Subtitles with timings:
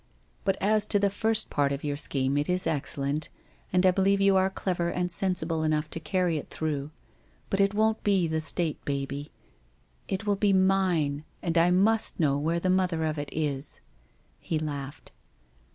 [0.45, 3.29] 'But as to the first part of your scheme it is excellent,
[3.71, 6.89] and I believe you are clever and sensible enough to carry it through.
[7.51, 9.29] But it won't be the State baby,
[10.07, 13.79] it will be Mine, and I must know where the mother of it is/
[14.39, 15.11] He laughed.